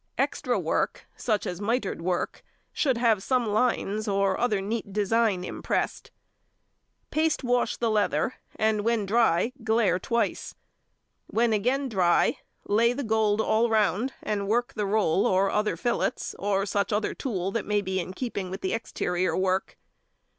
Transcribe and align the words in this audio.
Extra 0.17 0.57
work, 0.59 1.05
such 1.15 1.45
as 1.45 1.61
mitred 1.61 2.01
work, 2.01 2.43
should 2.73 2.97
have 2.97 3.21
some 3.21 3.45
lines, 3.45 4.07
or 4.07 4.35
other 4.39 4.59
neat 4.59 4.91
design 4.91 5.43
impressed. 5.43 6.09
Paste 7.11 7.43
wash 7.43 7.77
the 7.77 7.91
leather, 7.91 8.33
and 8.55 8.81
when 8.81 9.05
dry 9.05 9.53
glaire 9.63 9.99
twice. 9.99 10.55
When 11.27 11.53
again 11.53 11.87
dry 11.87 12.37
lay 12.67 12.89
on 12.89 12.97
the 12.97 13.03
gold 13.03 13.41
all 13.41 13.69
round, 13.69 14.13
and 14.23 14.47
work 14.47 14.73
the 14.73 14.87
roll 14.87 15.27
or 15.27 15.51
other 15.51 15.77
fillets, 15.77 16.33
or 16.39 16.65
such 16.65 16.91
other 16.91 17.13
tool 17.13 17.51
that 17.51 17.67
may 17.67 17.81
be 17.83 17.99
in 17.99 18.15
keeping 18.15 18.49
with 18.49 18.61
the 18.61 18.73
exterior 18.73 19.37
work. 19.37 19.77